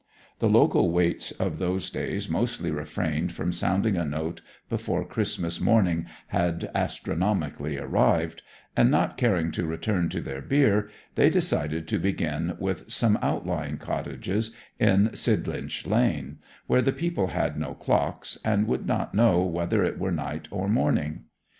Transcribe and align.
The 0.39 0.49
local 0.49 0.89
waits 0.89 1.29
of 1.29 1.59
those 1.59 1.91
days 1.91 2.27
mostly 2.27 2.71
refrained 2.71 3.33
from 3.33 3.51
sounding 3.51 3.97
a 3.97 4.03
note 4.03 4.41
before 4.67 5.05
Christmas 5.05 5.61
morning 5.61 6.07
had 6.29 6.71
astronomically 6.73 7.77
arrived, 7.77 8.41
and 8.75 8.89
not 8.89 9.15
caring 9.15 9.51
to 9.51 9.67
return 9.67 10.09
to 10.09 10.19
their 10.19 10.41
beer, 10.41 10.89
they 11.13 11.29
decided 11.29 11.87
to 11.89 11.99
begin 11.99 12.55
with 12.57 12.89
some 12.91 13.19
outlying 13.21 13.77
cottages 13.77 14.55
in 14.79 15.11
Sidlinch 15.15 15.85
Lane, 15.85 16.39
where 16.65 16.81
the 16.81 16.93
people 16.93 17.27
had 17.27 17.55
no 17.59 17.75
clocks, 17.75 18.39
and 18.43 18.65
would 18.65 18.87
not 18.87 19.13
know 19.13 19.43
whether 19.45 19.83
it 19.83 19.99
were 19.99 20.11
night 20.11 20.47
or 20.49 20.67
morning. 20.67 21.25